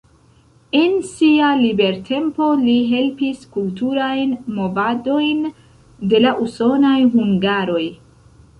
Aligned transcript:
En 0.77 0.93
sia 1.09 1.49
libertempo 1.59 2.47
li 2.61 2.77
helpis 2.95 3.45
kulturajn 3.57 4.33
movadojn 4.57 5.47
de 6.15 6.25
la 6.27 6.35
usonaj 6.49 6.99
hungaroj. 7.17 7.83